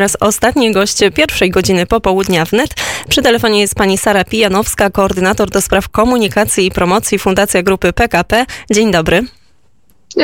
[0.00, 2.70] Teraz ostatni gość pierwszej godziny popołudnia wnet.
[3.08, 8.46] Przy telefonie jest pani Sara Pijanowska, koordynator do spraw komunikacji i promocji Fundacja Grupy PKP.
[8.70, 9.24] Dzień dobry.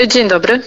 [0.07, 0.62] Dzień dobry.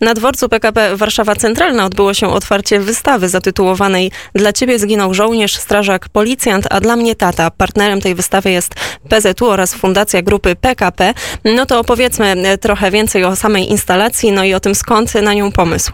[0.00, 6.08] Na dworcu PKP Warszawa Centralna odbyło się otwarcie wystawy zatytułowanej Dla ciebie zginął żołnierz, strażak,
[6.08, 7.50] policjant, a dla mnie tata.
[7.50, 8.74] Partnerem tej wystawy jest
[9.08, 11.14] PZU oraz Fundacja Grupy PKP.
[11.44, 15.52] No to opowiedzmy trochę więcej o samej instalacji, no i o tym skąd na nią
[15.52, 15.92] pomysł.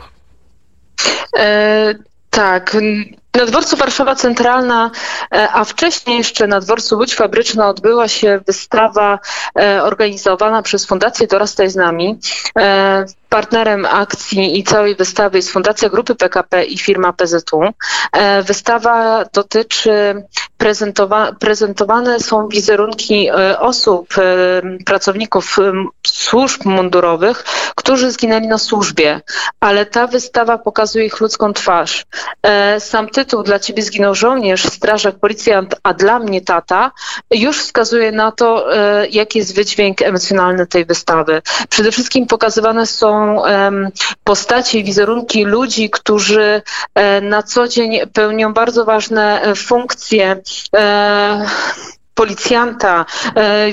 [1.38, 1.94] E,
[2.36, 2.76] tak.
[3.34, 4.90] Na dworcu Warszawa Centralna,
[5.34, 9.18] e, a wcześniej jeszcze na dworcu Łódź Fabryczna odbyła się wystawa
[9.58, 12.18] e, organizowana przez Fundację Dorastaj z nami.
[12.58, 17.60] E, partnerem akcji i całej wystawy jest Fundacja Grupy PKP i firma PZU.
[18.44, 20.24] Wystawa dotyczy
[20.58, 24.14] prezentowa prezentowane są wizerunki osób,
[24.86, 25.56] pracowników
[26.06, 27.44] służb mundurowych,
[27.86, 29.20] którzy zginęli na służbie,
[29.60, 32.04] ale ta wystawa pokazuje ich ludzką twarz.
[32.78, 36.90] Sam tytuł Dla ciebie zginął żołnierz, strażak, policjant, a dla mnie tata,
[37.30, 41.42] już wskazuje na to, e, jaki jest wydźwięk emocjonalny tej wystawy.
[41.68, 43.42] Przede wszystkim pokazywane są
[44.24, 46.62] postacie i wizerunki ludzi, którzy
[46.94, 50.42] e, na co dzień pełnią bardzo ważne e, funkcje
[52.14, 53.04] policjanta,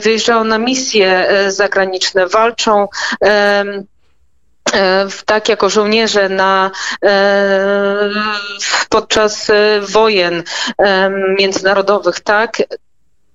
[0.03, 2.87] wyjeżdżają na misje zagraniczne, walczą
[5.25, 6.71] tak jako żołnierze na,
[8.89, 10.43] podczas e, wojen
[11.39, 12.57] międzynarodowych, tak,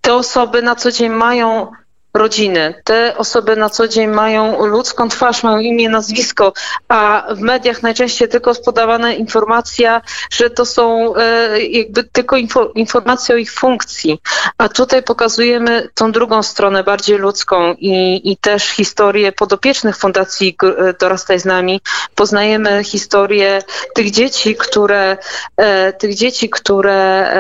[0.00, 1.70] te osoby na co dzień mają
[2.14, 2.74] rodziny.
[2.84, 6.52] Te osoby na co dzień mają ludzką twarz, mają imię, nazwisko,
[6.88, 12.72] a w mediach najczęściej tylko jest podawana informacja, że to są e, jakby tylko info,
[12.74, 14.20] informacje o ich funkcji.
[14.58, 20.94] A tutaj pokazujemy tą drugą stronę, bardziej ludzką i, i też historię podopiecznych Fundacji e,
[21.00, 21.80] Dorastaj z nami.
[22.14, 23.62] Poznajemy historię
[23.94, 25.16] tych dzieci, które,
[25.56, 27.32] e, tych dzieci, które,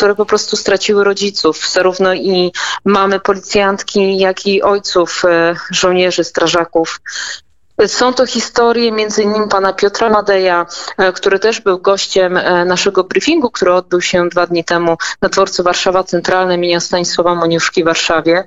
[0.00, 2.52] które po prostu straciły rodziców, zarówno i
[2.84, 7.00] mamy policjantów, matki, jak i ojców e, żołnierzy, strażaków.
[7.86, 10.66] Są to historie między innymi pana Piotra Madeja,
[10.98, 15.28] e, który też był gościem e, naszego briefingu, który odbył się dwa dni temu na
[15.28, 18.44] dworcu Warszawa Centralne imienia Stanisława Moniuszki w Warszawie.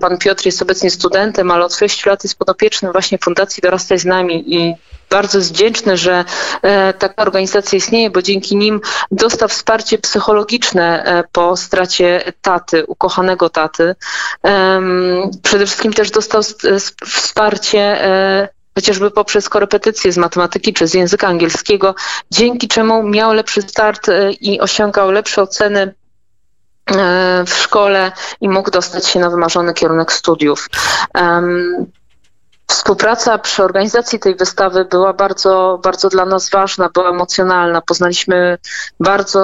[0.00, 4.04] Pan Piotr jest obecnie studentem, ale od 6 lat jest podopiecznym właśnie Fundacji Dorastaj z
[4.04, 4.74] nami i
[5.10, 6.24] bardzo jest wdzięczny, że
[6.62, 13.50] e, taka organizacja istnieje, bo dzięki nim dostał wsparcie psychologiczne e, po stracie taty, ukochanego
[13.50, 13.94] taty.
[15.42, 16.42] Przede wszystkim też dostał
[17.06, 21.94] wsparcie e, chociażby poprzez korepetycje z matematyki czy z języka angielskiego,
[22.30, 24.06] dzięki czemu miał lepszy start
[24.40, 25.94] i osiągał lepsze oceny
[27.46, 30.68] w szkole i mógł dostać się na wymarzony kierunek studiów.
[32.70, 37.80] Współpraca przy organizacji tej wystawy była bardzo, bardzo dla nas ważna, była emocjonalna.
[37.80, 38.58] Poznaliśmy
[39.00, 39.40] bardzo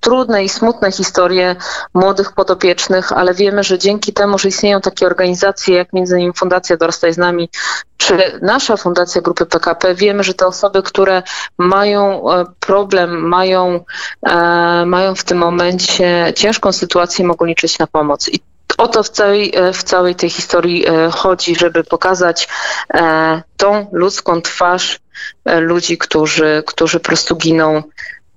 [0.00, 1.56] trudne i smutne historie
[1.94, 6.76] młodych podopiecznych, ale wiemy, że dzięki temu, że istnieją takie organizacje jak między innymi Fundacja
[6.76, 7.50] Dorastaj z nami,
[7.96, 11.22] czy nasza Fundacja Grupy PKP, wiemy, że te osoby, które
[11.58, 13.84] mają e, problem, mają,
[14.26, 18.28] e, mają w tym momencie ciężką sytuację, mogą liczyć na pomoc.
[18.28, 18.40] I
[18.78, 22.48] o to w całej, e, w całej tej historii e, chodzi, żeby pokazać
[22.94, 25.00] e, tą ludzką twarz
[25.44, 27.82] ludzi, którzy, którzy po prostu giną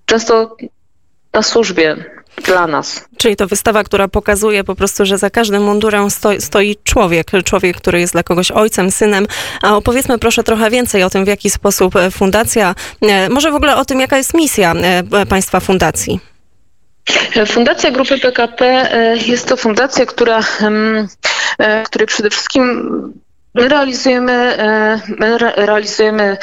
[0.05, 0.55] często
[1.33, 2.05] na służbie
[2.45, 3.05] dla nas.
[3.17, 7.77] Czyli to wystawa, która pokazuje po prostu, że za każdym mundurem stoi, stoi człowiek, człowiek,
[7.77, 9.27] który jest dla kogoś ojcem, synem.
[9.61, 12.75] A opowiedzmy proszę trochę więcej o tym, w jaki sposób fundacja,
[13.29, 14.73] może w ogóle o tym, jaka jest misja
[15.29, 16.19] państwa fundacji.
[17.47, 20.39] Fundacja Grupy PKP e, jest to fundacja, która,
[21.59, 23.13] e, której przede wszystkim
[23.53, 26.37] My realizujemy, e, my realizujemy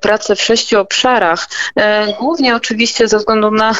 [0.00, 1.48] pracę w sześciu obszarach.
[2.18, 3.74] Głównie oczywiście ze względu na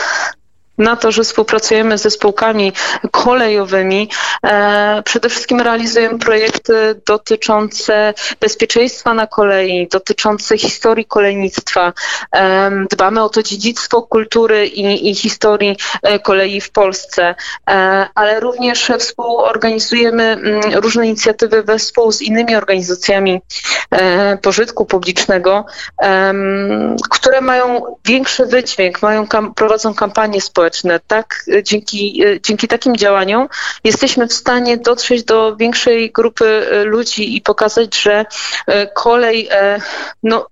[0.78, 2.72] na to, że współpracujemy z zespołkami
[3.10, 4.08] kolejowymi.
[4.46, 11.92] E, przede wszystkim realizujemy projekty dotyczące bezpieczeństwa na kolei, dotyczące historii kolejnictwa.
[12.36, 17.34] E, dbamy o to dziedzictwo kultury i, i historii e, kolei w Polsce,
[18.14, 23.40] ale również współorganizujemy mm, różne inicjatywy wespół z innymi organizacjami
[24.42, 25.66] pożytku publicznego,
[27.10, 31.00] które mają większy wydźwięk, mają, prowadzą kampanie społeczne, społeczne.
[31.06, 33.48] Tak, e, dzięki, e, dzięki takim działaniom
[33.84, 38.24] jesteśmy w stanie dotrzeć do większej grupy e, ludzi i pokazać, że
[38.94, 39.48] kolej
[40.22, 40.46] no,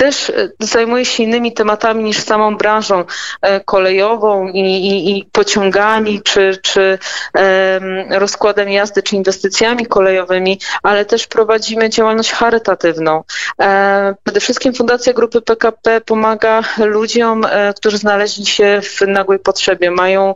[0.00, 3.04] też e, zajmuje się innymi tematami niż samą branżą
[3.42, 6.98] e, kolejową i, i, i pociągami, czy, czy
[7.34, 13.22] em, rozkładem jazdy, czy inwestycjami kolejowymi, ale też prowadzimy działalność charytatywną.
[13.60, 20.34] E, Przede wszystkim Fundacja Grupy PKP pomaga ludziom, którzy znaleźli się w nagłej potrzebie, mają,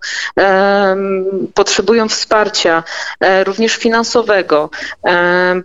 [1.55, 2.83] potrzebują wsparcia,
[3.45, 4.71] również finansowego.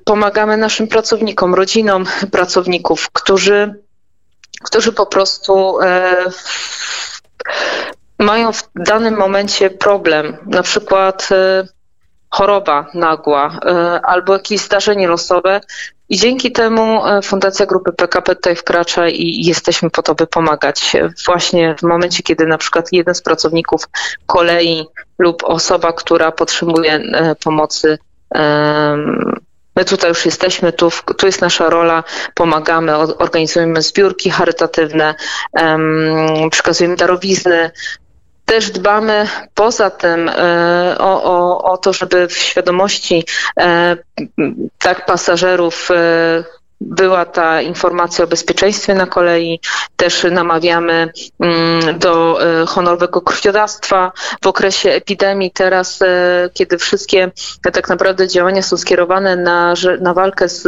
[0.06, 3.74] Pomagamy naszym pracownikom, rodzinom pracowników, którzy,
[4.63, 6.15] którzy po prostu e,
[8.19, 11.67] mają w danym momencie problem, na przykład e,
[12.29, 15.61] choroba nagła e, albo jakieś zdarzenie losowe.
[16.09, 20.94] I dzięki temu Fundacja Grupy PKP tutaj wkracza i jesteśmy po to, by pomagać.
[21.25, 23.81] Właśnie w momencie, kiedy na przykład jeden z pracowników
[24.25, 24.88] kolei
[25.19, 27.01] lub osoba, która potrzebuje
[27.44, 27.97] pomocy,
[29.79, 32.03] My tutaj już jesteśmy, tu, tu jest nasza rola,
[32.33, 35.15] pomagamy, organizujemy zbiórki charytatywne,
[35.53, 37.71] em, przekazujemy darowizny.
[38.45, 43.25] Też dbamy poza tym e, o, o, o to, żeby w świadomości
[43.59, 43.97] e,
[44.79, 46.43] tak pasażerów e,
[46.81, 49.59] była ta informacja o bezpieczeństwie na kolei.
[49.95, 54.11] Też namawiamy mm, do e, honorowego krwiodawstwa
[54.41, 55.51] w okresie epidemii.
[55.51, 57.31] Teraz, e, kiedy wszystkie
[57.61, 60.63] te tak naprawdę działania są skierowane na, na walkę z,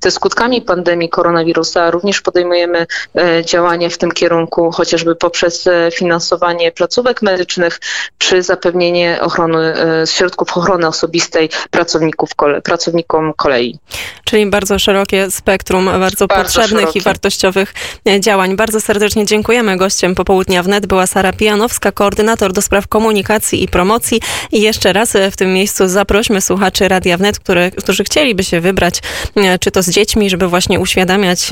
[0.00, 7.22] ze skutkami pandemii koronawirusa, również podejmujemy e, działania w tym kierunku, chociażby poprzez finansowanie placówek
[7.22, 7.80] medycznych
[8.18, 9.74] czy zapewnienie ochrony,
[10.06, 12.30] środków ochrony osobistej pracowników
[12.64, 13.78] pracownikom kolei.
[14.24, 17.00] Czyli bardzo szerokie spektrum bardzo, Bardzo potrzebnych i szerokie.
[17.00, 17.74] wartościowych
[18.08, 18.56] e, działań.
[18.56, 19.76] Bardzo serdecznie dziękujemy.
[19.76, 24.20] Gościem popołudnia wnet była Sara Pijanowska, koordynator do spraw komunikacji i promocji.
[24.52, 28.60] I jeszcze raz e, w tym miejscu zaprośmy słuchaczy Radia Wnet, które, którzy chcieliby się
[28.60, 29.00] wybrać,
[29.36, 31.48] e, czy to z dziećmi, żeby właśnie uświadamiać,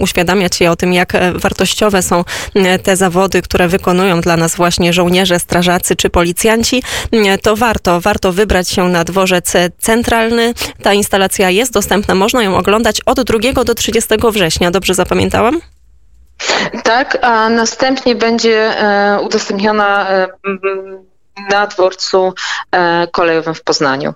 [0.00, 2.24] uświadamiać je o tym, jak wartościowe są
[2.82, 6.82] te zawody, które wykonują dla nas właśnie żołnierze, strażacy czy policjanci,
[7.42, 10.54] to warto, warto wybrać się na dworzec centralny.
[10.82, 14.70] Ta instalacja jest dostępna, można ją oglądać od 2 do 30 września.
[14.70, 15.60] Dobrze zapamiętałam?
[16.84, 20.28] Tak, a następnie będzie e, udostępniona e,
[21.50, 22.32] na dworcu
[22.72, 24.14] e, kolejowym w Poznaniu.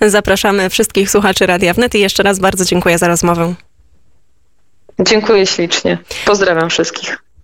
[0.00, 3.54] Zapraszamy wszystkich słuchaczy Radia Wnet i jeszcze raz bardzo dziękuję za rozmowę.
[5.00, 5.98] Dziękuję ślicznie.
[6.24, 7.25] Pozdrawiam wszystkich.